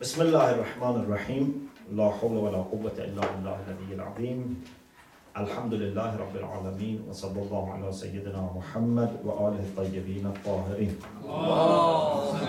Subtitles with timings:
[0.00, 4.64] بسم الله الرحمن الرحيم لا حول ولا قوة إلا بالله العلي العظيم
[5.36, 12.46] الحمد لله رب العالمين وصلى الله على سيدنا محمد وآله الطيبين الطاهرين اللهم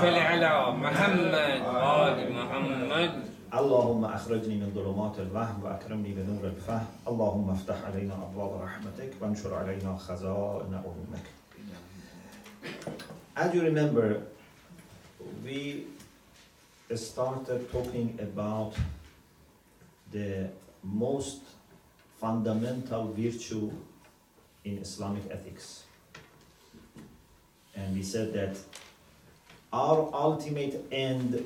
[0.00, 3.10] صل على محمد وآل محمد
[3.54, 9.96] اللهم أخرجني من ظلمات الوهم وأكرمني بنور الفهم اللهم افتح علينا أبواب رحمتك وانشر علينا
[9.96, 11.26] خزائن علومك
[13.36, 14.22] As you remember,
[15.44, 15.84] we
[16.94, 18.74] started talking about
[20.12, 20.48] the
[20.84, 21.42] most
[22.20, 23.72] fundamental virtue
[24.64, 25.84] in Islamic ethics.
[27.74, 28.56] And we said that
[29.72, 31.44] our ultimate end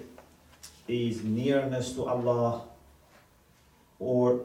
[0.86, 2.62] is nearness to Allah
[3.98, 4.44] or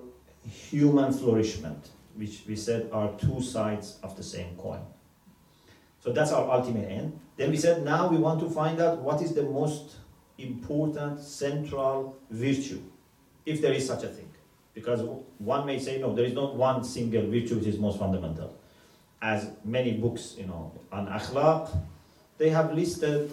[0.49, 4.81] human flourishment, which we said are two sides of the same coin.
[6.03, 7.19] So that's our ultimate end.
[7.35, 9.95] Then we said now we want to find out what is the most
[10.37, 12.81] important central virtue,
[13.45, 14.29] if there is such a thing.
[14.73, 15.01] Because
[15.37, 18.53] one may say, no, there is not one single virtue which is most fundamental.
[19.21, 21.75] As many books, you know, on akhlaq,
[22.37, 23.31] they have listed,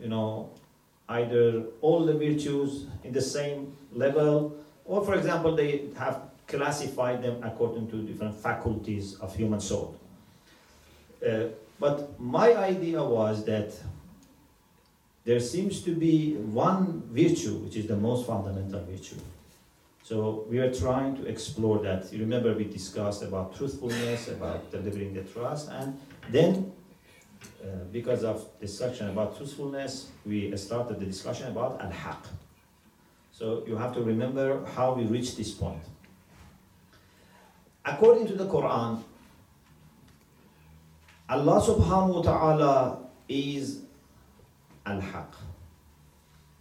[0.00, 0.50] you know,
[1.08, 7.42] either all the virtues in the same level, or for example, they have classified them
[7.42, 9.96] according to different faculties of human soul.
[11.26, 11.46] Uh,
[11.80, 13.72] but my idea was that
[15.24, 19.16] there seems to be one virtue which is the most fundamental virtue.
[20.02, 22.12] So we are trying to explore that.
[22.12, 26.72] You remember we discussed about truthfulness, about delivering the trust, and then
[27.62, 32.26] uh, because of section about truthfulness, we started the discussion about al-haq.
[33.30, 35.82] So you have to remember how we reached this point.
[37.84, 39.02] According to the Quran,
[41.28, 43.82] Allah subhanahu wa ta'ala is
[44.85, 45.33] al-haq.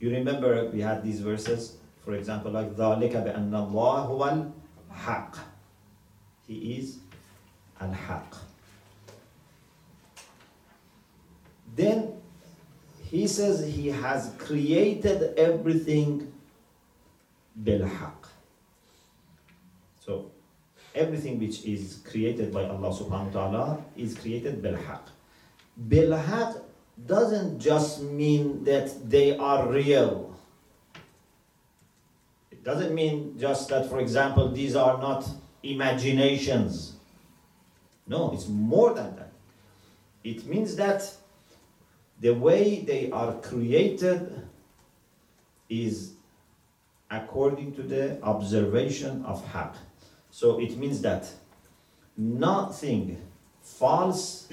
[0.00, 4.52] You remember we had these verses, for example, like ذَلِكَ بِأَنَّ اللَّهُ هُوَ
[4.92, 5.38] الْحَقِّ
[6.46, 6.98] He is
[7.80, 8.34] al-haq.
[11.74, 12.14] Then
[13.02, 16.32] he says he has created everything
[17.62, 18.28] bil-haq.
[20.00, 20.30] So
[20.94, 25.08] everything which is created by Allah subhanahu wa ta'ala is created bil-haq.
[25.88, 26.62] Bil-haq
[27.05, 30.35] doesn't just mean that they are real.
[32.51, 35.27] It doesn't mean just that, for example, these are not
[35.63, 36.93] imaginations.
[38.07, 39.31] No, it's more than that.
[40.23, 41.11] It means that
[42.19, 44.47] the way they are created
[45.69, 46.13] is
[47.09, 49.75] according to the observation of haq.
[50.29, 51.27] So it means that
[52.15, 53.21] nothing
[53.61, 54.47] false,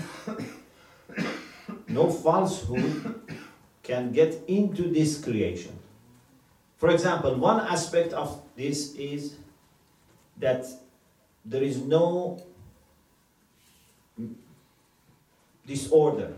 [1.89, 3.21] no falsehood
[3.83, 5.73] can get into this creation.
[6.77, 9.37] For example, one aspect of this is
[10.37, 10.67] that
[11.45, 12.41] there is no
[15.67, 16.35] disorder,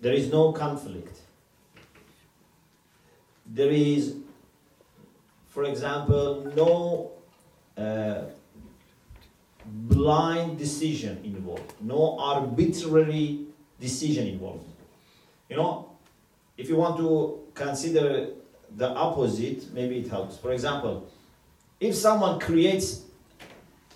[0.00, 1.18] there is no conflict.
[3.46, 4.16] There is,
[5.48, 7.12] for example, no
[7.76, 8.24] uh,
[9.64, 13.45] blind decision involved, no arbitrary
[13.79, 14.65] decision involved.
[15.49, 15.89] You know,
[16.57, 18.29] if you want to consider
[18.75, 20.37] the opposite, maybe it helps.
[20.37, 21.09] For example,
[21.79, 23.01] if someone creates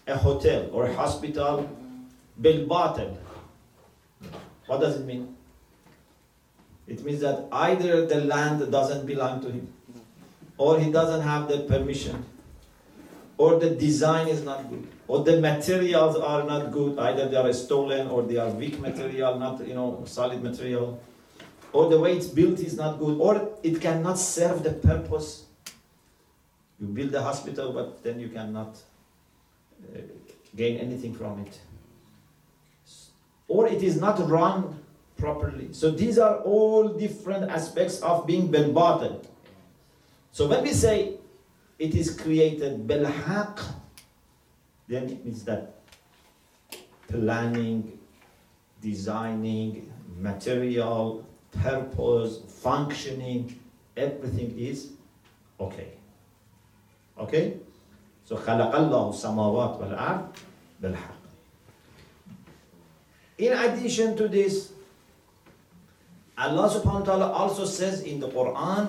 [0.08, 1.70] a hotel or a hospital
[2.42, 3.16] بالباطل,
[4.68, 5.36] what does it mean?
[6.88, 9.72] It means that either the land doesn't belong to him,
[10.58, 12.26] or he doesn't have the permission,
[13.41, 16.99] or the design is not good, or the materials are not good.
[16.99, 21.01] Either they are stolen or they are weak material, not you know solid material,
[21.73, 25.47] or the way it's built is not good, or it cannot serve the purpose.
[26.79, 30.01] You build a hospital, but then you cannot uh,
[30.55, 31.59] gain anything from it,
[33.49, 34.85] or it is not run
[35.17, 35.73] properly.
[35.73, 39.25] So these are all different aspects of being bil
[40.31, 41.20] So when we say
[41.80, 43.04] it is created bil
[44.88, 45.76] then it means that
[47.08, 47.98] planning,
[48.82, 53.60] designing, material, purpose, functioning,
[53.98, 54.92] everything is
[55.60, 55.94] okay.
[57.18, 57.58] Okay?
[58.26, 60.26] So خلق الله السماوات والأرض
[60.82, 61.16] بالحق.
[63.38, 64.72] In addition to this,
[66.38, 68.88] Allah subhanahu wa ta'ala also says in the Quran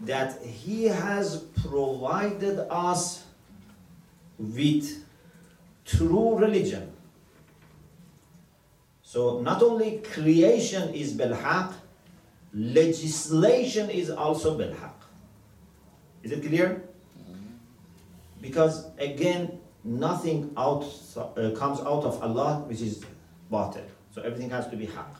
[0.00, 3.24] that He has provided us
[4.38, 5.04] with
[5.84, 6.92] true religion.
[9.02, 11.72] So not only creation is bilhaq,
[12.52, 14.92] legislation is also bil haqq.
[16.22, 16.82] Is it clear?
[18.40, 20.84] Because again, nothing out
[21.16, 23.02] uh, comes out of Allah which is
[23.50, 23.84] batil.
[24.10, 25.14] So everything has to be haqq.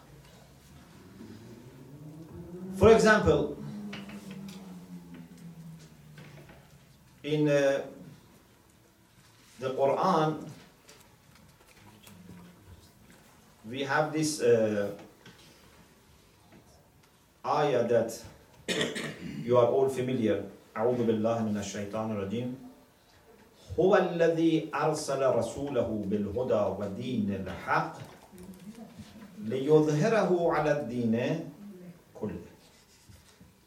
[2.76, 3.56] For example,
[7.27, 7.81] in uh,
[9.59, 10.43] the Quran,
[13.69, 14.91] we have this uh,
[17.45, 18.11] ayah that
[19.43, 20.43] you are all familiar.
[20.73, 22.57] أعوذ بالله من الشيطان الرجيم
[23.79, 27.93] هو الذي أرسل رسوله بالهدى ودين الحق
[29.45, 31.15] ليظهره على الدين
[32.17, 32.41] كله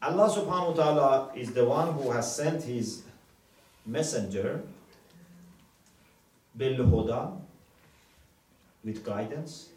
[0.03, 3.03] Allah subhanahu wa ta'ala is the one who has sent his
[3.87, 4.61] messenger
[6.59, 7.29] بالهدى
[8.85, 9.71] with guidance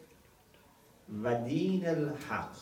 [1.23, 2.53] ودين الحق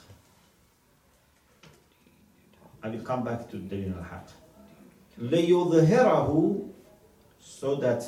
[2.83, 4.27] I will come back to دين الحق
[5.17, 6.59] ليظهره
[7.39, 8.03] so that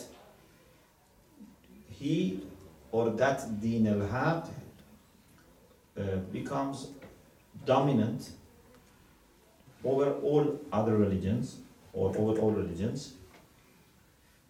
[1.89, 2.39] he
[2.91, 4.47] or that دين الحق
[5.97, 6.01] uh,
[6.31, 6.91] becomes
[7.65, 8.31] dominant
[9.83, 11.57] over all other religions
[11.93, 13.13] or over all religions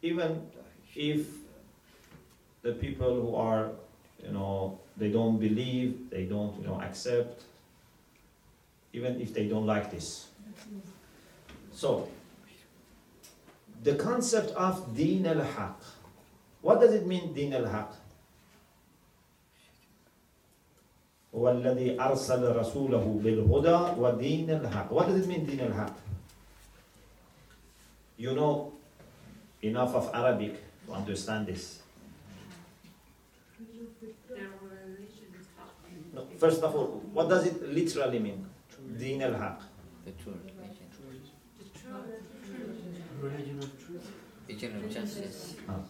[0.03, 0.41] even
[0.95, 1.27] if
[2.61, 3.71] the people who are
[4.23, 7.43] you know they don't believe they don't you know accept
[8.93, 10.27] even if they don't like this
[11.71, 12.07] so
[13.83, 15.79] the concept of din al-haq
[16.61, 17.95] what does it mean din al-haq
[21.35, 25.93] هو الذي أرسل رسوله بالهدى ودين الحق What does it mean دين الحق?
[28.17, 28.72] You know
[29.66, 31.80] enough of Arabic to understand this.
[36.12, 38.46] No, first of all, what does it literally mean?
[38.98, 39.60] Din al Haq.
[40.04, 40.86] The true religion.
[41.58, 43.02] The true religion.
[43.20, 44.10] Religion of truth.
[44.46, 45.54] Religion of justice.
[45.68, 45.80] Ah.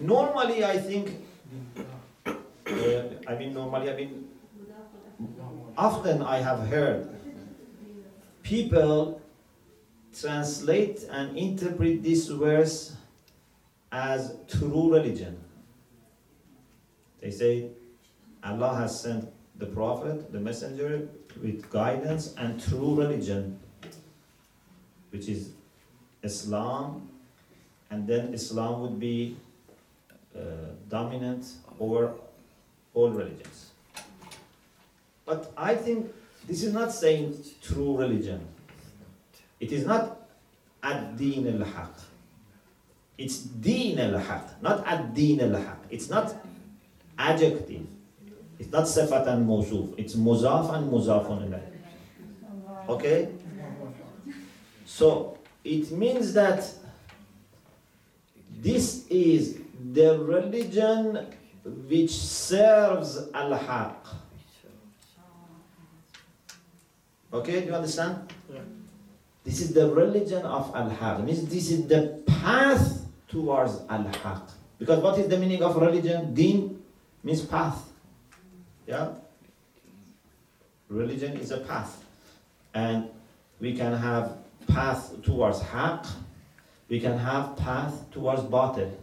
[0.00, 1.10] Normally, I think,
[2.26, 2.32] uh,
[3.26, 4.28] I mean, normally, I mean,
[5.76, 7.08] often I have heard
[8.44, 9.20] people
[10.16, 12.94] translate and interpret this verse
[13.90, 15.36] as true religion.
[17.20, 17.70] They say
[18.44, 21.08] Allah has sent the Prophet, the Messenger,
[21.42, 23.58] with guidance and true religion,
[25.10, 25.50] which is
[26.22, 27.08] Islam,
[27.90, 29.36] and then Islam would be
[30.36, 30.40] uh,
[30.88, 31.46] dominant
[31.80, 32.12] over
[32.92, 33.70] all religions.
[35.24, 36.12] But I think
[36.46, 38.46] this is not saying true religion.
[39.60, 40.28] It is not
[40.82, 41.94] ad-din al-haq.
[43.16, 45.78] It's din al-haq, not ad-din al-haq.
[45.90, 46.34] It's not
[47.18, 47.86] adjective.
[48.58, 49.94] It's not sifat and mawsuf.
[49.96, 52.88] It's muzaf and muzafun ilayh.
[52.88, 53.28] Okay?
[54.84, 56.68] So it means that
[58.60, 59.60] this is
[59.92, 61.26] the religion
[61.88, 64.06] which serves al-haq.
[67.34, 68.30] Okay, do you understand?
[68.46, 68.60] Yeah.
[69.42, 71.24] This is the religion of al-haq.
[71.24, 74.54] Means this is the path towards al-haq.
[74.78, 76.32] Because what is the meaning of religion?
[76.32, 76.80] Deen
[77.24, 77.90] means path.
[78.86, 79.08] Yeah?
[80.88, 82.04] Religion is a path.
[82.72, 83.08] And
[83.60, 86.06] we can have path towards haq.
[86.88, 88.94] We can have path towards batil.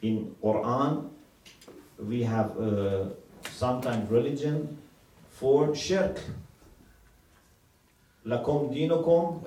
[0.00, 1.10] In Quran,
[1.98, 3.04] we have uh,
[3.56, 4.76] sometimes religion
[5.30, 6.20] for shirk.
[8.26, 9.40] Lakum dinukum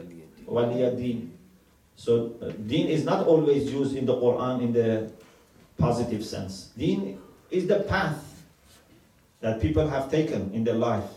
[0.47, 1.29] waliyadin.
[1.95, 5.11] So uh, deen is not always used in the Quran in the
[5.77, 6.71] positive sense.
[6.77, 7.19] Deen
[7.51, 8.17] is the path
[9.41, 11.09] that people have taken in their life.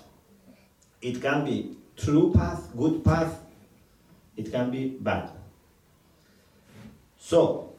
[1.00, 3.38] It can be true path, good path.
[4.36, 5.30] It can be bad.
[7.18, 7.72] So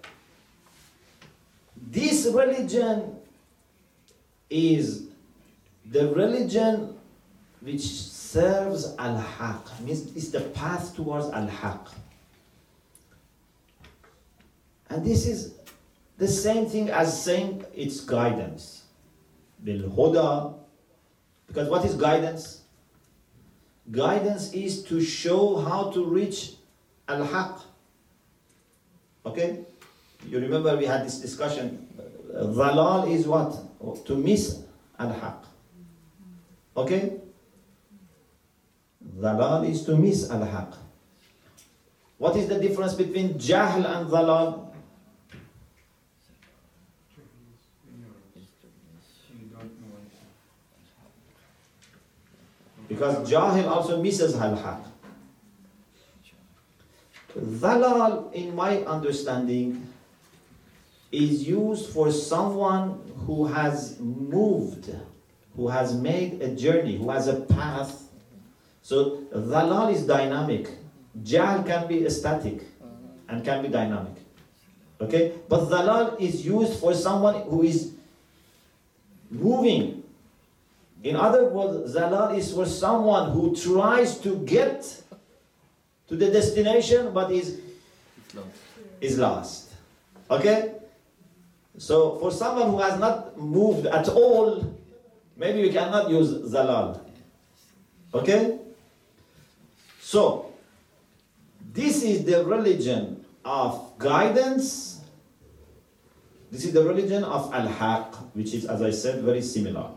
[1.75, 3.19] this religion
[4.49, 5.07] is
[5.85, 6.95] the religion
[7.61, 11.89] which serves al-haq means it's the path towards al-haq.
[14.89, 15.55] And this is
[16.17, 18.83] the same thing as saying it's guidance.
[19.63, 20.55] Bil huda
[21.47, 22.61] because what is guidance?
[23.91, 26.53] Guidance is to show how to reach
[27.07, 27.61] al-haq.
[29.25, 29.65] Okay?
[30.25, 31.87] You remember we had this discussion
[32.33, 33.53] Dhalal is what?
[34.05, 34.63] To miss
[34.97, 35.45] al-haq.
[36.75, 37.19] Okay?
[39.19, 40.73] Dhalal is to miss al-haq.
[42.17, 44.71] What is the difference between jahl and dhalal?
[52.87, 54.85] Because jahil also misses al-haq.
[57.37, 59.92] Dhalal, in my understanding,
[61.13, 64.89] is used for someone who has moved,
[65.55, 68.09] who has made a journey, who has a path.
[68.81, 70.69] So dhalal is dynamic.
[71.23, 72.63] Jahl can be static
[73.29, 74.15] and can be dynamic.
[74.99, 75.33] Okay?
[75.47, 77.93] But dhalal is used for someone who is
[79.29, 80.03] moving.
[81.03, 84.81] In other words, dhalal is for someone who tries to get
[86.07, 87.61] to the destination but is
[88.99, 89.69] is lost.
[90.31, 90.73] Okay?
[91.78, 94.74] So for someone who has not moved at all,
[95.36, 97.00] maybe we cannot use zalal.
[98.12, 98.58] Okay?
[100.00, 100.52] So
[101.72, 105.00] this is the religion of guidance.
[106.50, 109.90] This is the religion of al-haq, which is, as I said, very similar.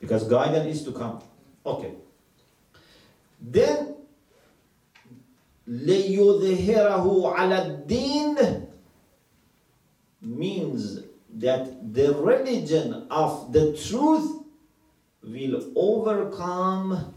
[0.00, 1.22] Because guidance is to come.
[1.64, 1.92] Okay.
[3.40, 3.94] Then
[5.68, 8.66] لِيُظْهِرَهُ عَلَى الدِّينِ
[10.21, 11.01] means
[11.35, 14.43] that the religion of the truth
[15.23, 17.13] will overcome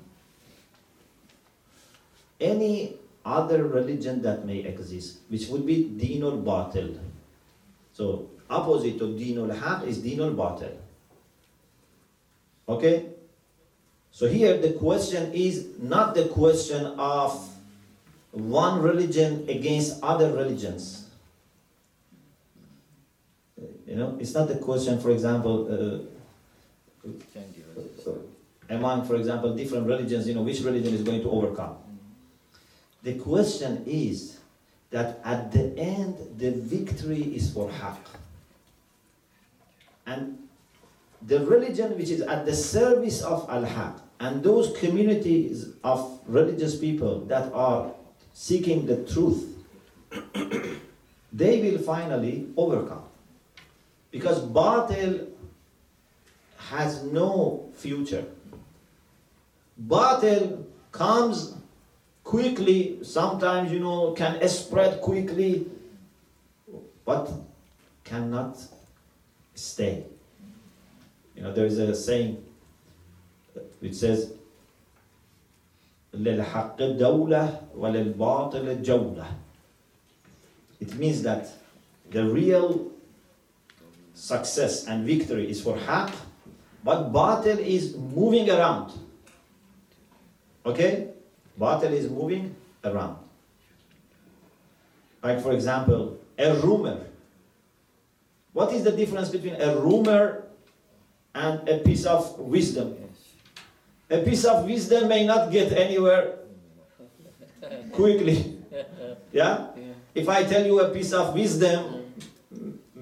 [2.40, 2.94] any
[3.24, 6.98] other religion that may exist, which would be dinul batil.
[7.92, 10.76] So opposite of dinul haq is dinul batil.
[12.68, 13.06] Okay?
[14.10, 17.50] So here the question is not the question of
[18.30, 21.03] one religion against other religions.
[23.86, 27.08] Uh, You know, it's not the question, for example, uh,
[28.02, 28.22] so
[28.70, 31.76] among, for example, different religions, you know, which religion is going to overcome.
[33.02, 34.38] The question is
[34.90, 37.98] that at the end, the victory is for Haqq.
[40.06, 40.38] And
[41.20, 46.78] the religion which is at the service of Al Haq and those communities of religious
[46.78, 47.92] people that are
[48.32, 49.44] seeking the truth,
[51.32, 53.04] they will finally overcome.
[54.13, 55.27] Because Batil
[56.57, 58.25] has no future.
[59.87, 61.55] Batil comes
[62.23, 65.65] quickly, sometimes, you know, can spread quickly,
[67.05, 67.31] but
[68.03, 68.57] cannot
[69.55, 70.05] stay.
[71.35, 72.43] You know, there is a saying
[73.79, 74.33] which says,
[76.13, 79.27] للحق دولة وللباطل جولة.
[80.79, 81.47] It means that
[82.09, 82.91] the real
[84.14, 86.14] success and victory is for haq,
[86.82, 88.92] but batil is moving around.
[90.64, 91.10] Okay?
[91.60, 92.54] Batil is moving
[92.84, 93.18] around.
[95.22, 97.00] Like, for example, a rumor.
[98.52, 100.44] What is the difference between a rumor
[101.34, 102.94] and a piece of wisdom?
[104.10, 106.38] A piece of wisdom may not get anywhere
[107.92, 108.52] quickly.
[109.34, 109.74] Yeah?
[109.76, 109.82] Yeah.
[110.14, 112.03] If I tell you a piece of wisdom,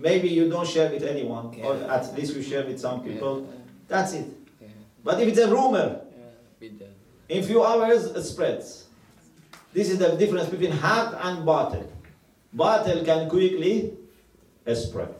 [0.03, 3.41] maybe you don't share with anyone, or at least you share with some people.
[3.41, 3.57] Yeah.
[3.89, 4.27] That's it.
[4.61, 4.69] Yeah.
[5.05, 6.01] But if it's a rumor,
[6.61, 6.69] Yeah.
[7.29, 8.85] In few hours it spreads.
[9.73, 11.87] This is the difference between haq and batil.
[12.55, 13.95] Batil can quickly
[14.75, 15.15] spread.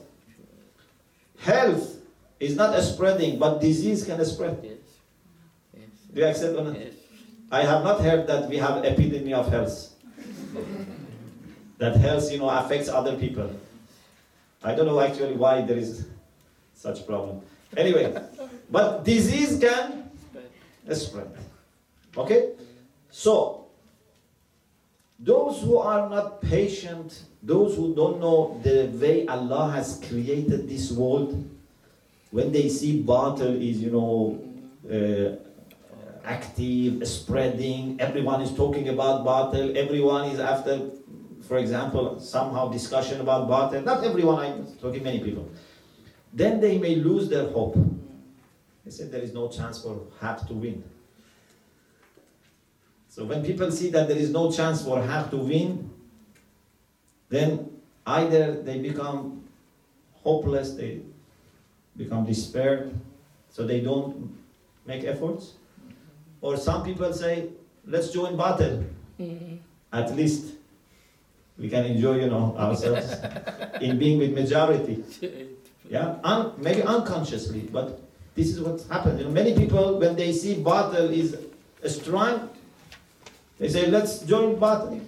[1.39, 1.97] Health
[2.39, 4.59] is not spreading, but disease can spread.
[4.63, 4.79] Yes.
[5.75, 5.89] Yes.
[6.13, 6.79] Do you accept or not?
[6.79, 6.95] Yes.
[7.51, 9.95] I have not heard that we have epidemic of health.
[11.79, 13.51] that health, you know, affects other people.
[14.65, 16.07] I don't know actually why there is
[16.75, 17.41] such a problem.
[17.77, 18.15] Anyway,
[18.71, 20.11] but disease can
[20.93, 21.31] spread.
[22.17, 22.51] Okay?
[23.11, 23.67] So,
[25.19, 30.91] those who are not patient, those who don't know the way Allah has created this
[30.91, 31.49] world,
[32.31, 34.41] when they see batil is, you know,
[34.91, 35.37] uh,
[36.25, 40.91] active, spreading, everyone is talking about batil, everyone is after,
[41.43, 43.85] for example, somehow discussion about batil.
[43.85, 45.51] Not everyone, I'm talking many people.
[46.33, 47.77] Then they may lose their hope.
[48.85, 50.83] They said there is no chance for Haq to win.
[53.09, 55.91] So when people see that there is no chance for Haq to win,
[57.29, 57.71] then
[58.07, 59.45] either they become
[60.15, 61.01] hopeless, they
[61.97, 62.99] become despaired,
[63.51, 64.35] so they don't
[64.87, 65.55] make efforts.
[66.41, 67.49] Or some people say,
[67.87, 68.89] let's join batil.
[69.21, 69.57] Mm-hmm.
[69.93, 70.55] At least
[71.59, 73.15] we can enjoy, you know, ourselves
[73.81, 75.05] in being with majority.
[75.91, 78.01] Yeah, Un- maybe unconsciously, but
[78.35, 79.19] this is what happens.
[79.19, 81.37] You know, many people, when they see batil is
[81.85, 82.49] strong,
[83.59, 85.03] they say, let's join batil.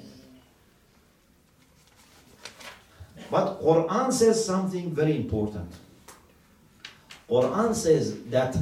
[3.31, 5.73] But Quran says something very important.
[7.31, 8.55] Quran says that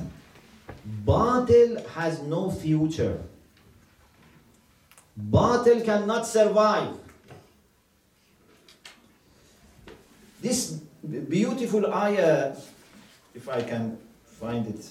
[1.04, 3.20] Batil has no future.
[5.30, 6.94] Batil cannot survive.
[10.42, 10.82] This
[11.28, 12.56] beautiful ayah,
[13.32, 13.96] if I can
[14.26, 14.90] find it.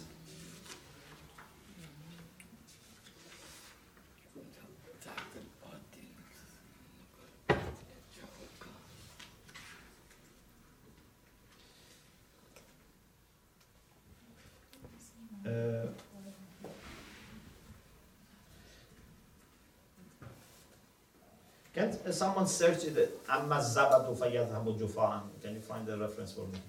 [22.14, 23.20] someone searched it.
[23.30, 25.22] Amma zabadu fayadhabu jufa'an.
[25.42, 26.60] Can you find the reference for me?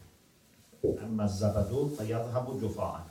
[1.00, 3.02] Amma zabadu fayadhabu jufa'an.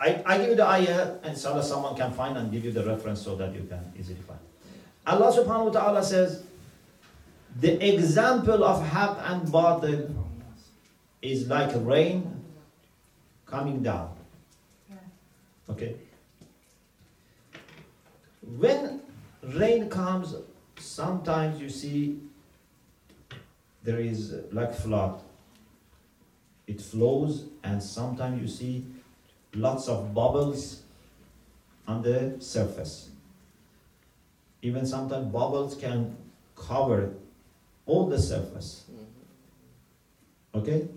[0.00, 2.84] I, I give you the ayah, and inshallah someone can find and give you the
[2.84, 4.40] reference so that you can easily find.
[5.06, 6.42] Allah subhanahu wa ta'ala says,
[7.60, 10.12] the example of haq and batil
[11.20, 12.42] is like rain
[13.46, 14.16] coming down.
[15.70, 15.94] Okay?
[18.58, 19.02] When
[19.42, 20.34] rain comes,
[20.82, 22.18] sometimes you see
[23.82, 25.20] there is like flood.
[26.66, 28.86] It flows, and sometimes you see
[29.54, 30.82] lots of bubbles
[31.86, 33.10] on the surface.
[34.62, 36.16] Even sometimes bubbles can
[36.54, 37.14] cover
[37.84, 38.84] all the surface.
[38.90, 40.58] Mm-hmm.
[40.60, 40.88] Okay?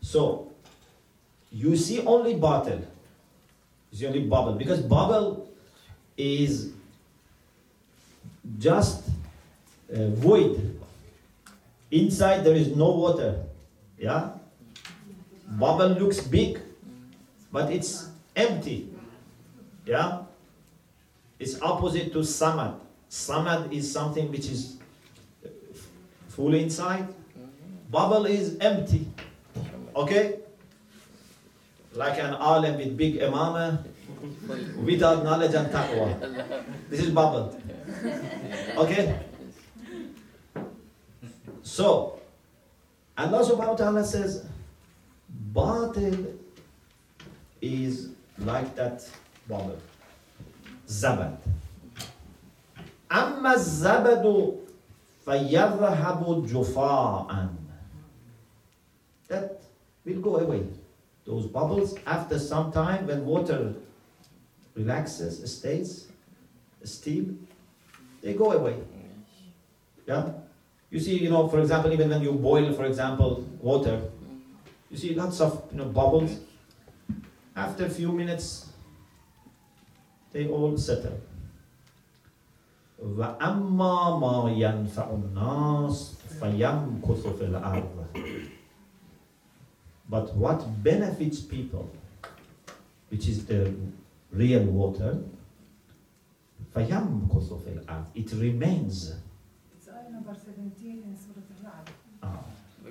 [0.00, 0.52] So,
[1.50, 2.80] you see only bottle.
[3.90, 4.52] You see only bubble.
[4.52, 5.50] Because bubble
[6.16, 6.72] is
[8.56, 9.04] just
[9.92, 10.80] uh, void.
[11.90, 13.44] Inside there is no water.
[13.98, 14.30] Yeah?
[15.48, 16.60] Bubble looks big,
[17.52, 18.88] but it's empty.
[19.84, 20.22] Yeah?
[21.38, 22.78] It's opposite to samad.
[23.10, 24.76] Samad is something which is
[26.28, 27.08] full inside.
[27.90, 29.08] Bubble is empty.
[29.96, 30.40] Okay?
[31.94, 33.82] Like an alim with big imama
[34.84, 36.64] without knowledge and taqwa.
[36.90, 37.58] This is bubble.
[38.77, 39.19] Okay?
[41.61, 42.19] So,
[43.17, 44.45] Allah subhanahu wa ta'ala says,
[45.53, 46.35] Batil
[47.61, 49.07] is like that
[49.47, 49.79] bubble.
[50.87, 51.37] Zabad.
[53.11, 54.25] أما الزبد
[55.25, 57.49] فيذهب جفاء
[59.29, 59.61] That
[60.05, 60.67] will go away.
[61.25, 63.73] Those bubbles, after some time, when water
[64.75, 66.07] relaxes, stays,
[66.83, 67.46] steam,
[68.27, 68.75] they go away.
[70.07, 70.31] Yeah?
[70.89, 74.01] You see, you know, for example, even when you boil, for example, water,
[74.91, 76.39] you see lots of you know bubbles.
[77.55, 78.69] After a few minutes,
[80.31, 81.19] they all settle.
[83.03, 88.05] وأما ما ينفع الناس فيمكث في الأرض.
[90.09, 91.89] But what benefits people,
[93.09, 93.73] which is the
[94.31, 95.17] real water,
[96.77, 98.05] فيمكث في الأرض.
[98.15, 99.13] It remains.
[99.75, 101.89] It's ayah number 17 in Surah Al-Ra'd.
[102.23, 102.43] Ah,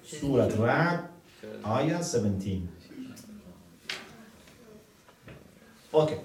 [0.02, 1.08] Surah Ra'd,
[1.64, 2.68] Ayah 17.
[5.94, 6.20] Okay.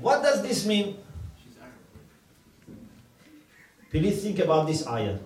[0.00, 0.96] What does this mean?
[3.90, 5.18] Please think about this ayah.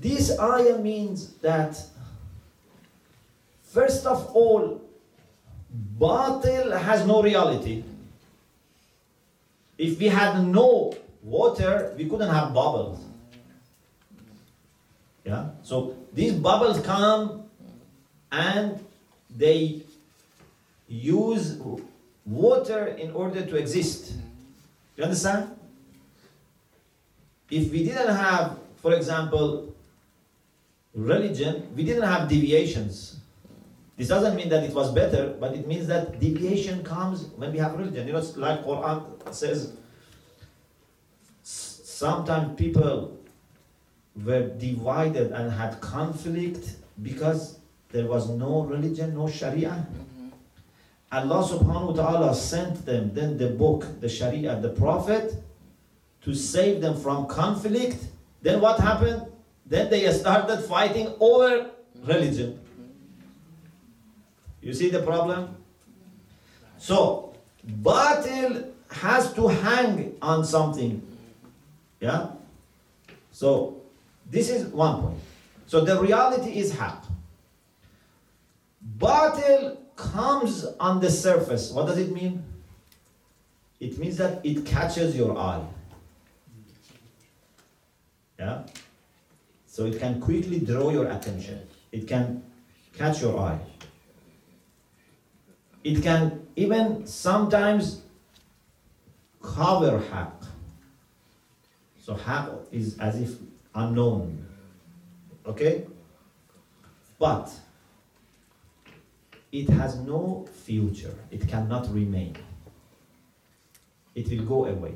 [0.00, 1.74] This ayah means that,
[3.62, 4.80] first of all,
[5.98, 7.82] batil has no reality.
[9.77, 12.99] If we had no water, we couldn't have bubbles.
[15.25, 15.49] Yeah?
[15.63, 17.43] So these bubbles come
[18.31, 18.83] and
[19.35, 19.81] they
[20.87, 21.59] use
[22.25, 24.13] water in order to exist.
[24.95, 25.55] You understand?
[27.49, 29.73] If we didn't have, for example,
[30.93, 33.17] religion, we didn't have deviations.
[33.95, 37.59] This doesn't mean that it was better, but it means that deviation comes when we
[37.59, 38.07] have religion.
[38.07, 39.73] You know, it's like Quran says,
[41.43, 43.15] sometimes people
[44.25, 47.59] were divided and had conflict because
[47.91, 49.85] there was no religion, no Sharia.
[49.85, 50.29] Mm-hmm.
[51.11, 55.35] Allah subhanahu wa ta'ala sent them then the book, the Sharia, the Prophet
[56.23, 58.03] to save them from conflict.
[58.41, 59.27] Then what happened?
[59.65, 61.69] Then they started fighting over
[62.03, 62.59] religion.
[64.63, 65.57] You see the problem?
[66.77, 67.35] So,
[67.81, 71.01] batil has to hang on something.
[71.99, 72.31] Yeah?
[73.31, 73.81] So,
[74.29, 75.19] this is one point.
[75.67, 77.03] So, the reality is haq.
[78.97, 81.71] Batil comes on the surface.
[81.71, 82.43] What does it mean?
[83.79, 85.65] It means that it catches your eye.
[88.39, 88.63] Yeah?
[89.67, 91.59] So it can quickly draw your attention.
[91.91, 92.43] It can
[92.93, 93.59] catch your eye.
[95.83, 98.01] It can even sometimes
[99.41, 100.43] cover haq.
[101.99, 103.35] So haq is as if
[103.75, 104.45] unknown.
[105.45, 105.85] Okay?
[107.19, 107.51] But
[109.51, 111.15] it has no future.
[111.31, 112.35] It cannot remain.
[114.15, 114.95] It will go away.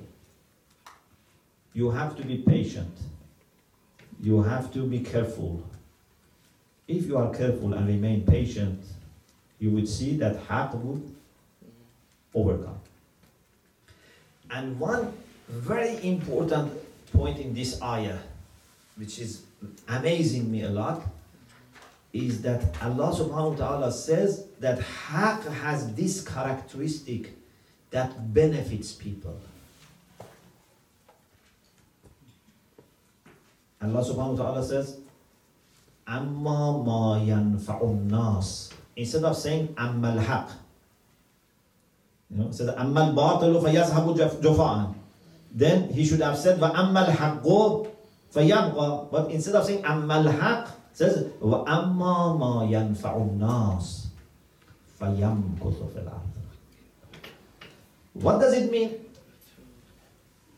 [1.73, 2.95] You have to be patient.
[4.21, 5.63] You have to be careful.
[6.87, 8.83] If you are careful and remain patient,
[9.59, 11.15] you would see that haq would
[12.33, 12.79] overcome.
[14.49, 15.13] And one
[15.49, 16.71] very important
[17.11, 18.19] point in this ayah,
[18.95, 19.43] which is
[19.87, 21.01] amazing me a lot,
[22.13, 27.33] is that Allah subhanahu wa ta'ala says that haq has this characteristic
[27.91, 29.39] that benefits people.
[33.81, 34.97] Allah subhanahu wa ta'ala says,
[36.07, 38.73] Amma ma yanfa'un nas.
[38.97, 40.49] Instead of saying Amma al-haq.
[42.33, 44.95] You know, it says Amma al-batilu fayazhabu jufa'an.
[45.53, 47.87] Then he should have said, Wa amma al-haqqu
[48.33, 49.11] fayabqa.
[49.11, 54.07] But instead of saying Amma al-haq, says, Wa amma ma yanfa'un nas
[54.99, 56.33] fayamkuthu fil ard.
[58.13, 59.05] What does it mean?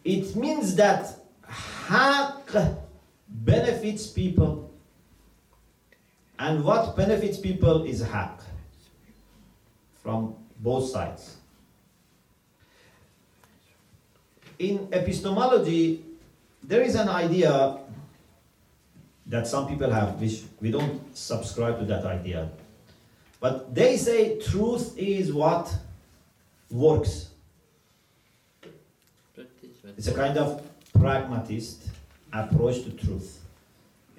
[0.06, 1.12] It means that
[1.44, 2.56] haq
[3.28, 4.69] benefits people.
[6.40, 8.42] And what benefits people is haq
[10.02, 11.36] from both sides.
[14.58, 16.04] In epistemology,
[16.64, 17.78] there is an idea
[19.26, 22.50] that some people have, which we don't subscribe to that idea.
[23.42, 25.74] But they say truth is what
[26.72, 27.30] works.
[29.98, 30.62] It's a kind of
[30.98, 31.90] pragmatist
[32.32, 33.40] approach to truth.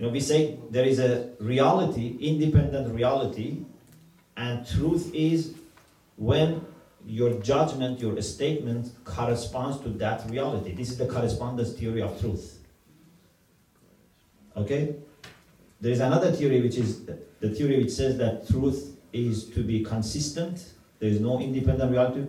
[0.01, 3.59] You know, we say there is a reality, independent reality,
[4.35, 5.53] and truth is
[6.17, 6.65] when
[7.05, 10.73] your judgment, your statement corresponds to that reality.
[10.73, 12.61] This is the correspondence theory of truth.
[14.57, 14.97] Okay?
[15.83, 19.85] There is another theory which is the theory which says that truth is to be
[19.85, 20.65] consistent,
[20.99, 22.27] there is no independent reality,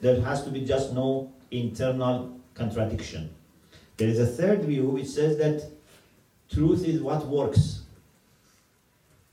[0.00, 3.30] there has to be just no internal contradiction.
[3.98, 5.77] There is a third view which says that
[6.50, 7.82] truth is what works.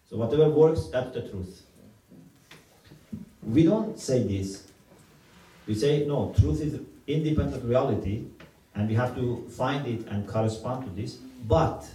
[0.09, 1.63] So whatever works, that's the truth.
[3.43, 4.67] We don't say this.
[5.67, 8.25] We say, no, truth is independent reality,
[8.75, 11.15] and we have to find it and correspond to this,
[11.47, 11.87] but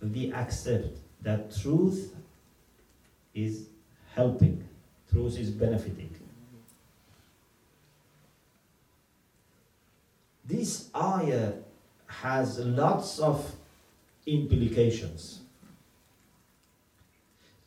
[0.00, 2.14] we accept that truth
[3.34, 3.66] is
[4.14, 4.66] helping,
[5.10, 6.14] truth is benefiting.
[10.44, 11.52] This ayah
[12.06, 13.54] has lots of
[14.28, 15.40] implications.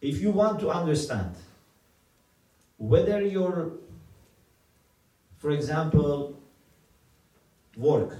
[0.01, 1.35] If you want to understand
[2.77, 3.73] whether your,
[5.37, 6.39] for example,
[7.77, 8.17] work,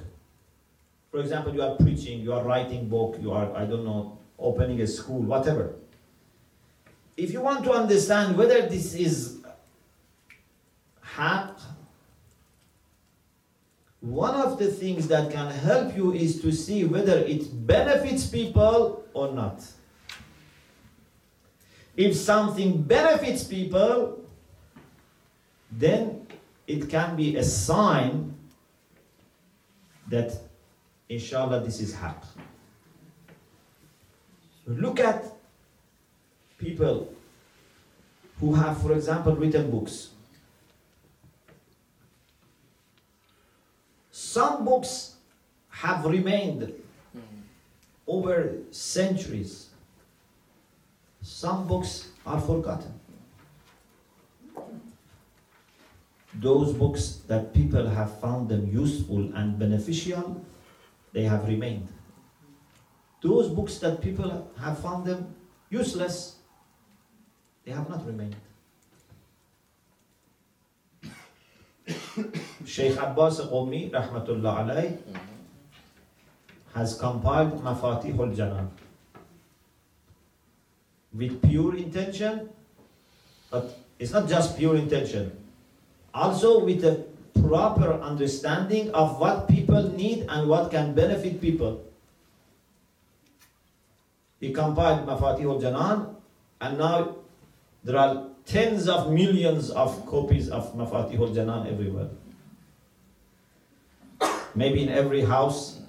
[1.09, 4.81] for example, you are preaching, you are writing book, you are, I don't know, opening
[4.81, 5.75] a school, whatever.
[7.17, 9.41] If you want to understand whether this is
[14.01, 19.03] one of the things that can help you is to see whether it benefits people
[19.13, 19.63] or not.
[21.95, 24.25] If something benefits people,
[25.71, 26.25] then
[26.65, 28.33] it can be a sign
[30.07, 30.33] that
[31.07, 32.23] inshallah this is haq.
[34.65, 35.25] Look at
[36.57, 37.13] people
[38.39, 40.09] who have, for example, written books.
[44.31, 45.15] Some books
[45.67, 46.71] have remained
[48.07, 49.71] over centuries.
[51.21, 52.93] Some books are forgotten.
[56.35, 60.41] Those books that people have found them useful and beneficial,
[61.11, 61.89] they have remained.
[63.21, 65.35] Those books that people have found them
[65.69, 66.37] useless,
[67.65, 68.37] they have not remained.
[72.65, 74.97] Sheikh Abbas Qummi, rahmatullah alayh,
[76.73, 78.69] has compiled Mafatih al-Janan
[81.13, 82.49] with pure intention,
[83.49, 85.31] but it's not just pure intention,
[86.13, 87.03] also with a
[87.47, 91.83] proper understanding of what people need and what can benefit people.
[94.39, 96.15] He compiled Mafatih al-Janan,
[96.61, 97.15] and now
[97.83, 102.09] there are tens of millions of copies of Mafatih al-Janan everywhere.
[104.55, 105.79] Maybe in every house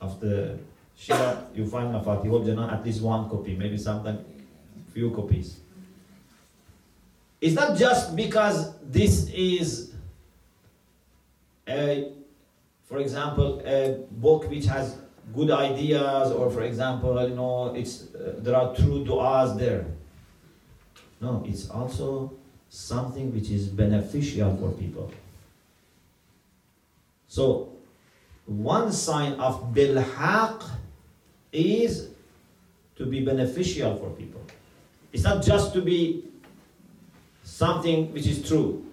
[0.00, 0.58] of the
[0.98, 4.20] Shia, you find Mafatih al-Janan, at least one copy, maybe sometimes
[4.92, 5.58] few copies.
[7.40, 9.92] It's not just because this is
[11.68, 12.12] a,
[12.84, 14.96] for example, a book which has
[15.34, 19.84] good ideas, or for example, you know, it's uh, there are true du'as there.
[21.20, 22.32] No, it's also
[22.68, 25.10] something which is beneficial for people.
[27.34, 27.72] So,
[28.46, 30.62] one sign of bilhaq
[31.50, 32.10] is
[32.94, 34.40] to be beneficial for people.
[35.12, 36.26] It's not just to be
[37.42, 38.86] something which is true.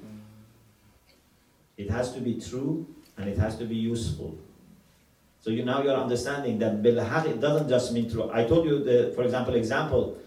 [1.78, 4.36] It has to be true and it has to be useful.
[5.42, 8.32] So you now you're understanding that bilhaq it doesn't just mean true.
[8.34, 10.18] I told you the, for example, example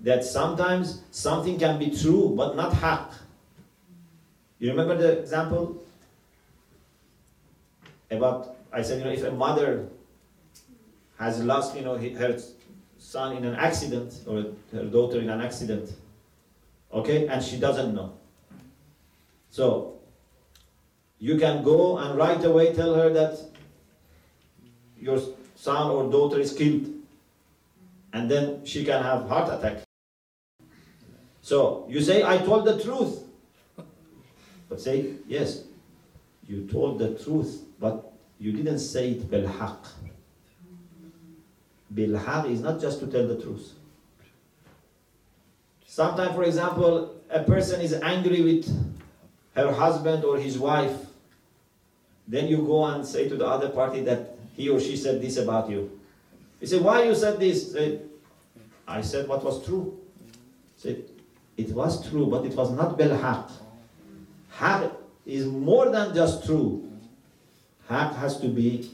[0.00, 3.12] that sometimes something can be true but not haq.
[4.58, 5.79] You remember the example
[8.10, 9.88] about I said you know if a mother
[11.18, 12.38] has lost you know her
[12.98, 15.92] son in an accident or her daughter in an accident,
[16.92, 18.12] okay, and she doesn't know.
[19.50, 19.98] So
[21.18, 23.38] you can go and right away tell her that
[24.98, 25.20] your
[25.56, 26.88] son or daughter is killed,
[28.12, 29.82] and then she can have heart attack.
[31.42, 33.24] So you say, I told the truth.
[34.68, 35.64] But say, yes,
[36.50, 39.86] you told the truth, but you didn't say it bil haq.
[41.94, 43.72] Bil haq is not just to tell the truth.
[45.86, 48.66] Sometimes, for example, a person is angry with
[49.54, 50.96] her husband or his wife.
[52.26, 55.36] Then you go and say to the other party that he or she said this
[55.36, 56.00] about you.
[56.60, 57.72] You say, why you said this?
[57.72, 58.00] Say,
[58.88, 60.00] I said what was true.
[60.76, 61.04] Say,
[61.56, 63.50] it was true, but it was not bil haq
[65.29, 66.89] Haq is more than just true.
[67.87, 68.89] Haq has to be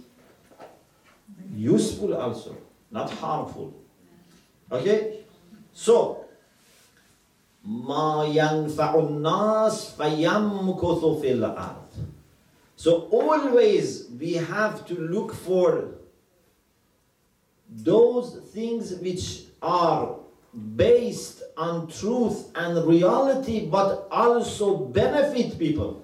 [1.55, 2.55] useful also,
[2.91, 3.73] not harmful.
[4.71, 5.19] Okay?
[5.73, 6.25] So,
[7.65, 11.81] ما ينفع الناس فيمكث في الأرض.
[12.75, 15.91] So always we have to look for
[17.69, 20.15] those things which are
[20.75, 26.01] based on truth and reality but also benefit people.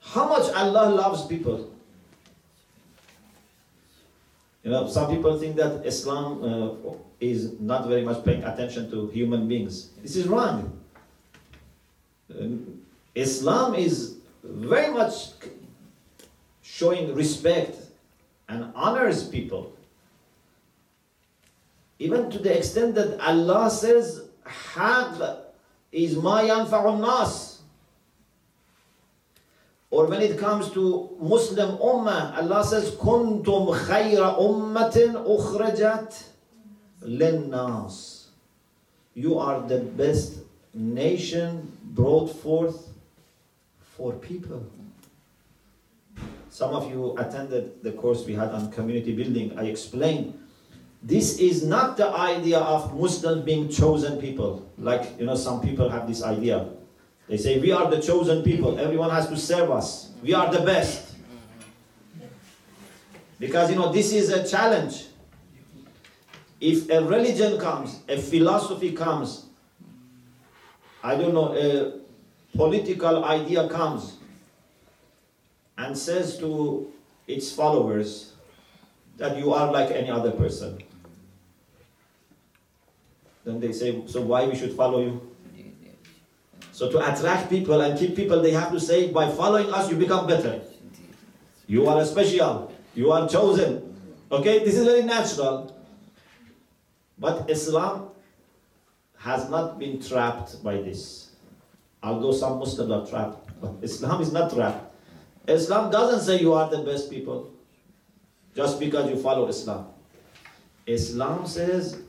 [0.00, 1.70] How much Allah loves people.
[4.64, 9.08] You know, some people think that Islam uh, is not very much paying attention to
[9.08, 9.90] human beings.
[10.02, 10.78] This is wrong.
[12.38, 12.80] Um,
[13.14, 15.32] Islam is very much
[16.62, 17.76] showing respect
[18.48, 19.72] and honors people.
[21.98, 25.20] Even to the extent that Allah says, Haq
[25.92, 27.49] is ma yanfa'un nas.
[29.90, 36.14] Or when it comes to Muslim ummah, Allah says, Kuntum khayra ummatin ukhrajat
[37.02, 38.26] linnas.
[39.14, 40.38] You are the best
[40.72, 42.88] nation brought forth
[43.80, 44.64] for people.
[46.50, 49.58] Some of you attended the course we had on community building.
[49.58, 50.38] I explained
[51.02, 54.68] this is not the idea of Muslims being chosen people.
[54.78, 56.68] Like, you know, some people have this idea.
[57.30, 60.62] They say, We are the chosen people, everyone has to serve us, we are the
[60.62, 61.14] best.
[63.38, 65.06] Because, you know, this is a challenge.
[66.60, 69.46] If a religion comes, a philosophy comes,
[71.04, 72.00] I don't know, a
[72.54, 74.16] political idea comes
[75.78, 76.92] and says to
[77.28, 78.32] its followers
[79.18, 80.82] that you are like any other person.
[83.44, 85.30] Then they say, so why we should follow you?
[86.80, 89.96] So to attract people and keep people, they have to say, by following us, you
[89.96, 90.62] become better.
[91.66, 92.72] You are special.
[92.94, 93.98] You are chosen.
[94.32, 95.76] Okay, this is very natural.
[97.18, 98.08] But Islam
[99.18, 101.32] has not been trapped by this.
[102.02, 104.90] Although some Muslims are trapped, but Islam is not trapped.
[105.46, 107.52] Islam doesn't say you are the best people
[108.56, 109.84] just because you follow Islam.
[110.86, 112.00] Islam says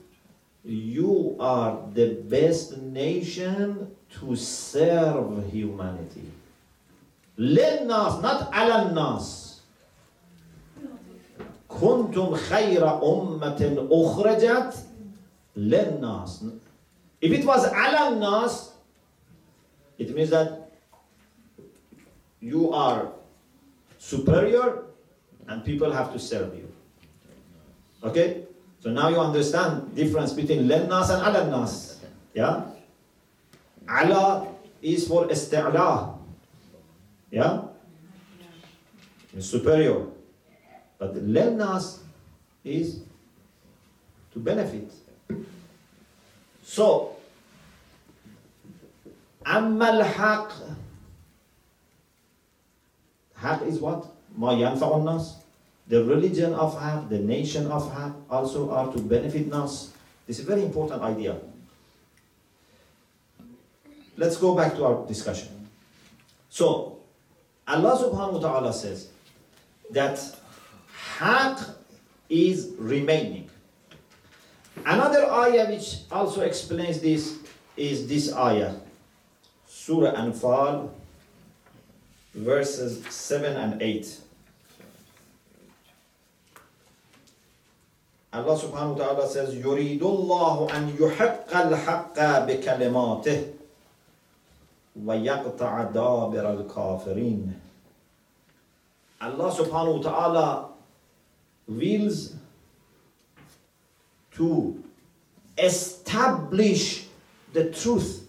[0.65, 6.31] you are the best nation to serve humanity.
[7.39, 9.61] للناس not على الناس
[11.69, 14.75] كنتم خير أمة أخرجت
[15.57, 16.45] للناس
[17.21, 18.71] If it was على الناس
[19.99, 20.73] it means that
[22.41, 23.13] you are
[23.99, 24.85] superior
[25.49, 26.69] and people have to serve you.
[28.03, 28.43] Okay?
[28.81, 31.99] So now you understand difference between lennas and alannas.
[32.35, 32.63] Yeah?
[33.89, 34.47] Ala
[34.83, 36.15] is for isti'la.
[37.31, 37.63] Yeah?
[39.39, 40.07] Superior.
[40.99, 42.01] But lennas
[42.65, 43.01] is
[44.33, 44.91] to benefit.
[46.63, 47.17] So,
[49.47, 50.51] أما الحق
[53.37, 54.07] Haq is what?
[54.39, 55.37] ما ينفع الناس
[55.88, 59.92] the religion of Haq, the nation of Haq also are to benefit us.
[60.28, 61.38] This is a very important idea.
[64.18, 65.70] Let's go back to our discussion.
[66.50, 67.00] So,
[67.68, 69.10] Allah subhanahu wa ta'ala says
[69.90, 70.20] that
[71.18, 71.60] Haq
[72.30, 73.50] is remaining.
[74.86, 77.38] Another ayah which also explains this
[77.78, 78.76] is this ayah,
[79.68, 80.90] Surah Anfal,
[82.34, 84.18] verses 7 and 8.
[88.33, 93.53] Allah subhanahu wa ta'ala says, يريد الله أن يحق الحق بكلماته
[95.05, 97.55] ويقطع دابر الكافرين.
[99.21, 100.49] Allah subhanahu wa ta'ala
[101.69, 102.35] wills
[104.37, 104.85] to
[105.57, 107.07] establish
[107.55, 108.29] the truth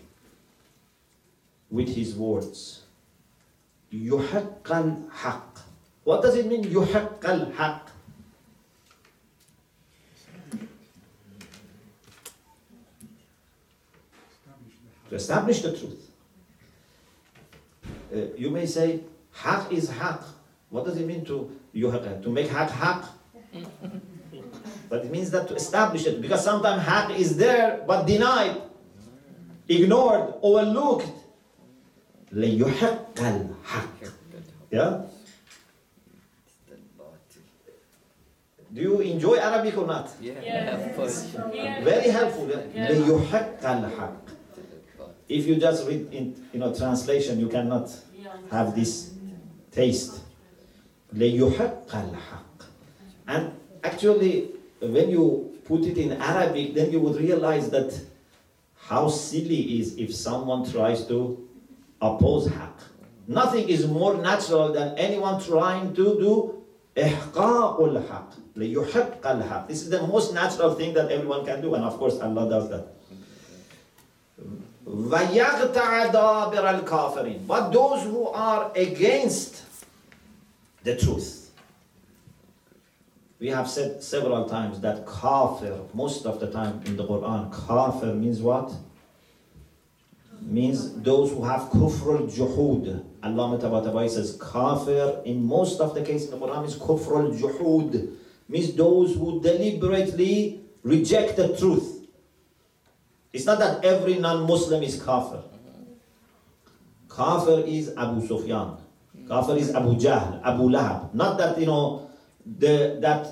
[1.69, 2.83] with his words.
[3.91, 5.53] يحق الحق.
[6.05, 7.80] What does it mean يحق الحق?
[15.11, 16.11] To establish the truth.
[18.13, 20.23] Uh, you may say, haq is haq.
[20.69, 22.23] What does it mean to yuhaq?
[22.23, 23.05] To make haq haq?
[24.89, 26.21] but it means that to establish it.
[26.21, 28.61] Because sometimes haq is there but denied,
[29.67, 31.07] ignored, overlooked.
[32.33, 34.11] ليحق الحق.
[34.71, 35.01] Yeah?
[38.73, 40.09] Do you enjoy Arabic or not?
[40.21, 40.75] Yeah, Yeah.
[40.75, 41.23] of course.
[41.83, 42.49] Very helpful.
[42.49, 42.63] Yeah?
[42.75, 42.89] Yeah.
[42.91, 44.30] ليحق الحق.
[45.29, 47.89] If you just read in you know translation, you cannot
[48.51, 49.11] have this
[49.71, 50.21] taste.
[51.13, 52.63] ليحق الحق.
[53.27, 53.51] And
[53.83, 57.99] actually, when you put it in Arabic, then you would realize that
[58.75, 61.47] how silly is if someone tries to
[62.01, 62.79] oppose haq.
[63.27, 66.53] Nothing is more natural than anyone trying to do
[66.97, 69.67] إحقاق الحق ليحق الحق.
[69.67, 72.69] This is the most natural thing that everyone can do, and of course Allah does
[72.69, 72.87] that.
[74.84, 75.32] But
[77.72, 79.62] those who are against
[80.82, 81.50] the truth.
[83.38, 88.14] We have said several times that kafir, most of the time in the Quran, kafir
[88.14, 88.72] means what?
[90.40, 93.04] Means those who have kufr al-juhud.
[93.22, 98.16] Allama Tabatabai says kafir in most of the cases in the Quran is kufr al-juhud.
[98.48, 101.91] Means those who deliberately reject the truth.
[103.32, 105.42] It's not that every non-Muslim is kafir.
[107.08, 108.76] Kafir is Abu Sufyan.
[109.28, 111.14] Kafir is Abu Jahl, Abu Lahab.
[111.14, 112.10] Not that, you know,
[112.44, 113.28] the, that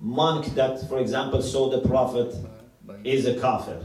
[0.00, 2.34] monk that, for example, saw the Prophet
[3.02, 3.80] is a kafir,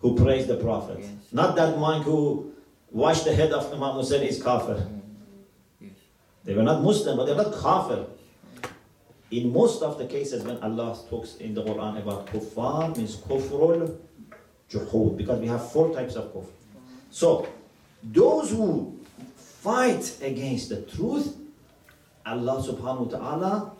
[0.00, 1.04] who praised the Prophet.
[1.32, 2.52] Not that monk who
[2.90, 4.86] washed the head of Imam Hussein is kafir.
[6.44, 8.06] They were not Muslim, but they're not kafir
[9.31, 13.97] In most of the cases when Allah talks in the Quran about kuffar, means kufrul
[14.69, 16.47] juhud, because we have four types of kufr.
[17.09, 17.47] So,
[18.03, 18.99] those who
[19.37, 21.35] fight against the truth,
[22.25, 23.71] Allah subhanahu wa ta'ala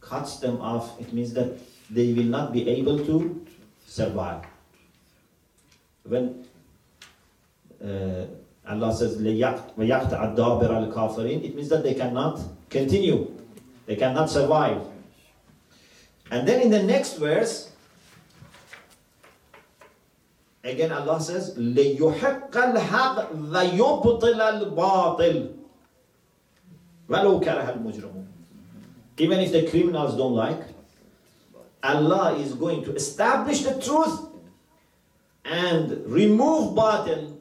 [0.00, 0.98] cuts them off.
[1.00, 1.58] It means that
[1.90, 3.46] they will not be able to
[3.86, 4.44] survive.
[6.04, 6.44] When
[7.84, 8.26] uh,
[8.66, 13.30] Allah says, "لَيَقْتَعَ الدَّابِرَ الْكَافِرِينَ," it means that they cannot continue.
[13.88, 14.80] They cannot survive.
[16.30, 17.70] And then in the next verse,
[20.64, 25.52] again Allah says, لِيُحِقَّ الْحَقِّ وَيُبْطِلَ الْبَاطِلِ
[27.08, 28.26] وَلَوْ كَرَهَ الْمُجْرِمُونَ
[29.18, 30.62] Even if the criminals don't like,
[31.82, 34.28] Allah is going to establish the truth
[35.44, 37.36] and remove batil.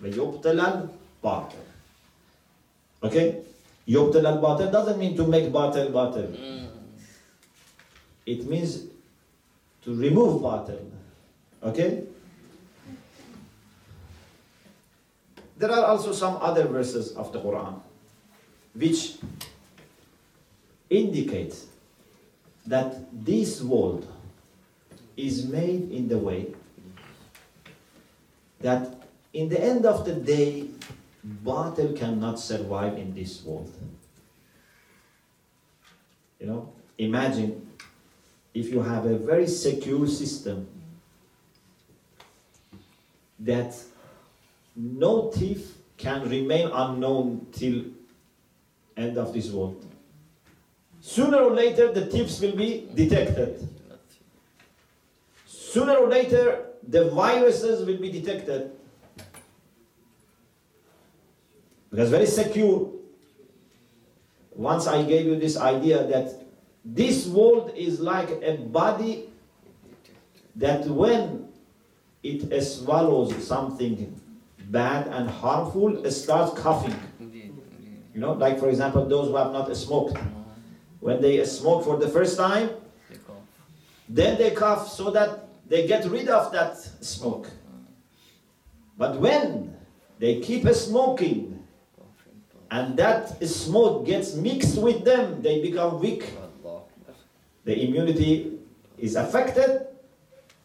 [0.00, 0.88] وَيُبْطِلَ
[1.24, 1.52] الْبَاطِلِ
[3.02, 3.42] Okay?
[3.89, 6.29] Yoktul al batel doesn't mean to make batil batil.
[6.29, 6.67] Mm.
[8.25, 8.85] It means
[9.83, 10.79] to remove batil.
[11.63, 12.03] Okay?
[15.57, 17.81] There are also some other verses of the Quran
[18.75, 19.17] which
[20.89, 21.55] indicate
[22.67, 24.07] that this world
[25.17, 26.53] is made in the way
[28.61, 28.95] that
[29.33, 30.67] in the end of the day
[31.25, 33.71] batil cannot survive in this world.
[36.39, 37.67] You know, imagine
[38.53, 40.67] if you have a very secure system
[43.39, 43.75] that
[44.75, 47.83] no thief can remain unknown till
[48.95, 49.85] end of this world.
[51.01, 53.67] Sooner or later, the thieves will be detected.
[55.45, 58.71] Sooner or later, the viruses will be detected.
[61.89, 62.91] Because very secure.
[64.51, 66.41] Once I gave you this idea that
[66.83, 69.29] this world is like a body
[70.55, 71.47] that when
[72.21, 74.19] it swallows something
[74.65, 76.95] bad and harmful, it starts coughing.
[78.13, 80.17] You know, like for example, those who have not smoked.
[80.99, 82.71] When they smoke for the first time,
[84.09, 87.47] then they cough so that they get rid of that smoke.
[88.97, 89.69] But when
[90.19, 91.58] they keep smoking.
[92.71, 96.25] And that smoke gets mixed with them, they become weak.
[97.65, 98.59] The immunity
[98.97, 99.87] is affected,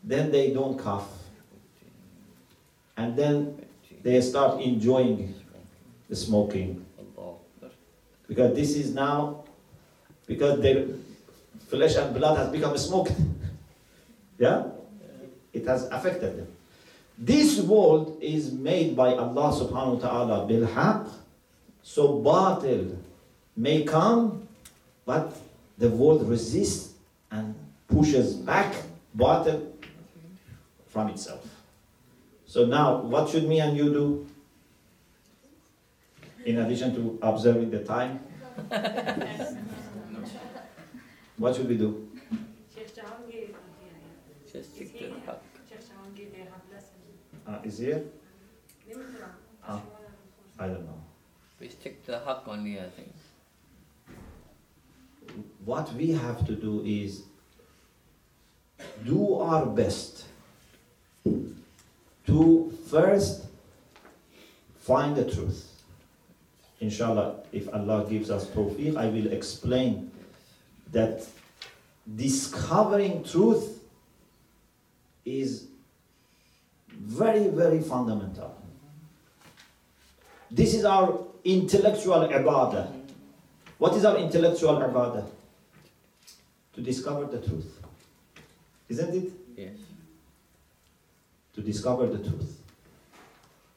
[0.02, 1.08] then they don't cough.
[2.96, 3.60] And then
[4.02, 5.34] they start enjoying
[6.08, 6.84] the smoking.
[8.28, 9.44] Because this is now,
[10.26, 10.86] because their
[11.68, 13.12] flesh and blood has become smoked.
[14.38, 14.64] yeah?
[15.52, 16.48] It has affected them.
[17.16, 20.66] This world is made by Allah subhanahu wa ta'ala bil
[21.84, 22.96] so batil
[23.54, 24.48] may come,
[25.04, 25.36] but
[25.76, 26.94] the world resists
[27.30, 27.54] and
[27.86, 28.74] pushes back
[29.16, 29.70] batil
[30.88, 31.44] from itself.
[32.46, 34.26] So now, what should me and you do?
[36.46, 38.18] In addition to observing the time,
[41.36, 42.08] what should we do?
[42.74, 43.54] Sheikh Jahangir,
[44.50, 45.42] Just stick to the haq.
[45.68, 47.20] Sheikh Jahangir, they have lessons.
[47.46, 48.04] Uh, is here?
[48.88, 49.24] Limited.
[49.66, 49.82] Ah.
[50.58, 51.00] I don't know.
[51.64, 53.10] We stick to the haq only, I think.
[55.64, 57.22] What we have to do is
[59.02, 60.26] do our best
[62.26, 63.46] to first
[64.78, 65.82] find the truth.
[66.80, 70.10] Inshallah, if Allah gives us tawfiq, I will explain
[70.92, 71.26] that
[72.14, 73.82] discovering truth
[75.24, 75.68] is
[76.90, 78.54] very, very fundamental.
[80.50, 82.90] This is our intellectual ibadah.
[83.78, 85.26] What is our intellectual ibadah?
[86.74, 87.78] To discover the truth.
[88.88, 89.32] Isn't it?
[89.56, 89.78] Yes.
[91.54, 92.60] To discover the truth.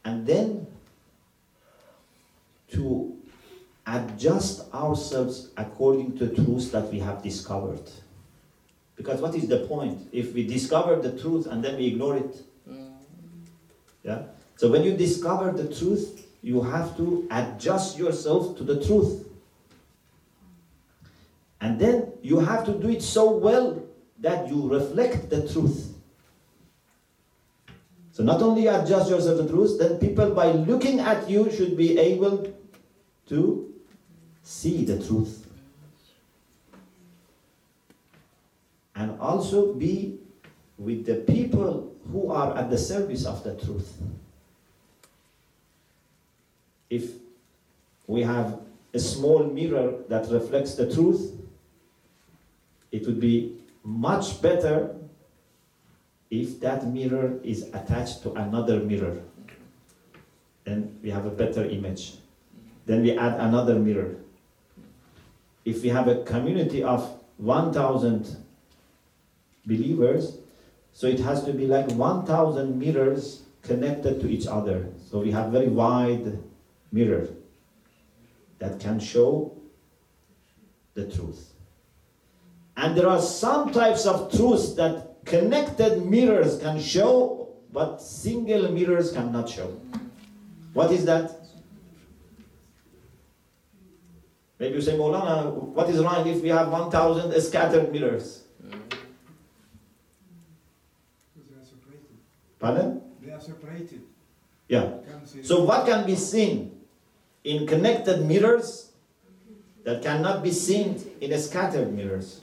[0.03, 0.65] And then
[2.71, 3.15] to
[3.85, 7.83] adjust ourselves according to the truth that we have discovered.
[8.95, 10.09] Because what is the point?
[10.11, 12.91] If we discover the truth and then we ignore it, Mm.
[14.03, 14.23] yeah?
[14.57, 19.27] So when you discover the truth, you have to adjust yourself to the truth.
[21.59, 23.81] And then you have to do it so well
[24.19, 25.93] that you reflect the truth.
[28.11, 31.77] So not only adjust yourself to the truth, then people by looking at you should
[31.77, 32.51] be able
[33.27, 33.73] to
[34.41, 35.45] see the truth.
[38.95, 40.17] And also be
[40.77, 43.97] with the people who are at the service of the truth.
[46.89, 47.11] If
[48.07, 48.59] we have
[48.93, 51.33] a small mirror that reflects the truth,
[52.91, 54.95] it would be much better
[56.29, 59.21] if that mirror is attached to another mirror.
[60.63, 62.15] Then we have a better image.
[62.85, 64.15] Then we add another mirror.
[65.65, 68.35] If we have a community of 1,000
[69.65, 70.37] believers,
[70.93, 74.87] so it has to be like 1,000 mirrors connected to each other.
[75.11, 76.39] So we have very wide
[76.91, 77.27] mirror
[78.59, 79.55] that can show
[80.93, 81.53] the truth.
[82.75, 89.11] And there are some types of truths that connected mirrors can show, but single mirrors
[89.11, 89.79] cannot show.
[90.73, 91.31] What is that?
[94.59, 98.43] Maybe you say, Molana, what is wrong if we have 1,000 scattered mirrors?
[98.59, 98.75] They
[101.55, 102.17] are separated.
[102.59, 103.01] Pardon?
[103.21, 104.01] They are separated.
[104.67, 104.83] Yeah.
[104.83, 106.76] You can't see So, what can be seen
[107.47, 108.91] in connected mirrors
[109.85, 112.41] that cannot be seen in scattered mirrors?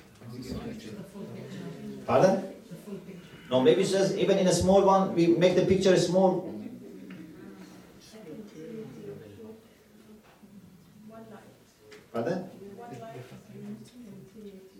[2.06, 2.42] Pardon?
[3.50, 6.50] No, maybe just even in a small one, we make the picture small.
[12.12, 12.48] Pardon?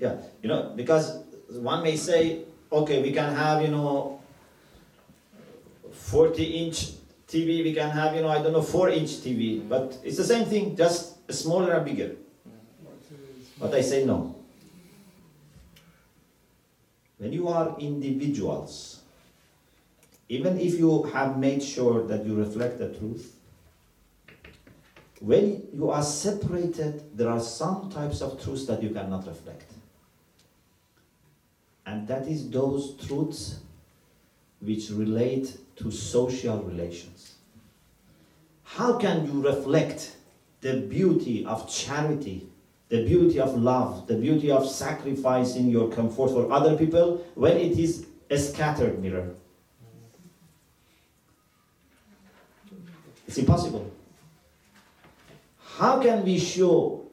[0.00, 1.20] Yeah, you know, because
[1.50, 4.20] one may say, okay, we can have, you know,
[5.92, 6.92] 40 inch
[7.34, 10.24] TV, we can have, you know, I don't know, 4 inch TV, but it's the
[10.24, 12.14] same thing, just smaller and bigger.
[13.58, 14.36] But, But I say no.
[17.18, 19.00] When you are individuals,
[20.28, 23.34] even if you have made sure that you reflect the truth,
[25.20, 29.72] when you are separated, there are some types of truths that you cannot reflect.
[31.86, 33.60] And that is those truths
[34.64, 37.34] which relate to social relations.
[38.62, 40.16] How can you reflect
[40.60, 42.48] the beauty of charity,
[42.88, 47.78] the beauty of love, the beauty of sacrificing your comfort for other people when it
[47.78, 49.34] is a scattered mirror?
[53.26, 53.90] It's impossible.
[55.76, 57.04] How can we show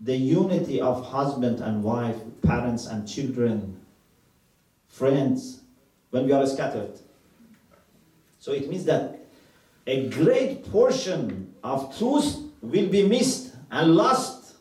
[0.00, 3.80] the unity of husband and wife, parents and children,
[4.88, 5.60] friends,
[6.12, 6.92] when we are scattered?
[8.38, 9.18] So it means that
[9.86, 14.54] a great portion of truth will be missed and lost,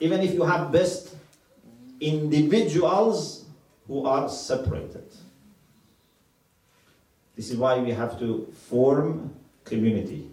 [0.00, 1.14] even if you have best
[2.00, 3.44] individuals
[3.86, 5.04] who are separated.
[7.36, 10.30] This is why we have to form community.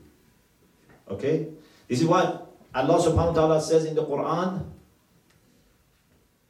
[1.10, 1.48] Okay?
[1.88, 2.40] This is why
[2.74, 4.64] Allah subhanahu wa ta'ala says in the Quran,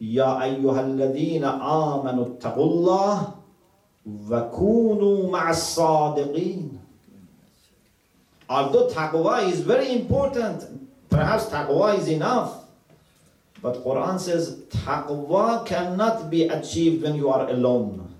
[0.03, 3.39] Ya ayyuhalladhina amanu taqullah
[4.03, 6.77] wa kunu ma'as sadiqeen.
[8.49, 10.67] Although taqwa is very important,
[11.09, 12.67] perhaps taqwa is enough.
[13.61, 18.13] But Quran says taqwa cannot be achieved when you are alone.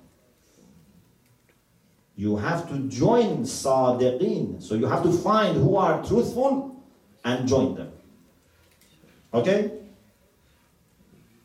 [2.16, 4.64] You have to join sadiqeen.
[4.64, 6.82] So you have to find who are truthful
[7.26, 7.92] and join them.
[9.34, 9.83] Okay?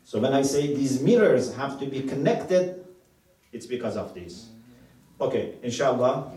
[0.07, 2.85] So when I say these mirrors have to be connected,
[3.51, 4.49] it's because of this.
[5.21, 6.31] Okay, inshallah,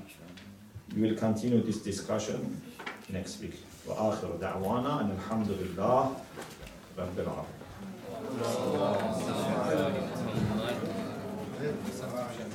[0.95, 2.63] we will continue this discussion
[3.11, 3.55] next week.
[3.87, 6.17] وآخر دعوانا أن الحمد لله
[6.99, 7.57] رب العالمين.
[12.03, 12.50] Allah.